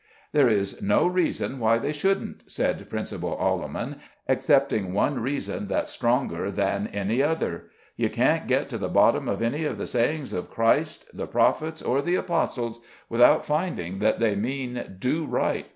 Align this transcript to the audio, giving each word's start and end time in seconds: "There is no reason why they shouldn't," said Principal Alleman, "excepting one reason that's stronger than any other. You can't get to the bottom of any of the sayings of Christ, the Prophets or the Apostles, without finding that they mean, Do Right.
"There 0.31 0.49
is 0.49 0.81
no 0.81 1.05
reason 1.05 1.59
why 1.59 1.77
they 1.77 1.91
shouldn't," 1.91 2.49
said 2.49 2.89
Principal 2.89 3.37
Alleman, 3.39 3.99
"excepting 4.27 4.93
one 4.93 5.19
reason 5.19 5.67
that's 5.67 5.91
stronger 5.91 6.49
than 6.49 6.87
any 6.87 7.21
other. 7.21 7.65
You 7.97 8.09
can't 8.09 8.47
get 8.47 8.67
to 8.69 8.79
the 8.79 8.89
bottom 8.89 9.29
of 9.29 9.43
any 9.43 9.63
of 9.63 9.77
the 9.77 9.85
sayings 9.85 10.33
of 10.33 10.49
Christ, 10.49 11.05
the 11.15 11.27
Prophets 11.27 11.83
or 11.83 12.01
the 12.01 12.15
Apostles, 12.15 12.79
without 13.09 13.45
finding 13.45 13.99
that 13.99 14.19
they 14.19 14.33
mean, 14.35 14.95
Do 14.97 15.23
Right. 15.27 15.67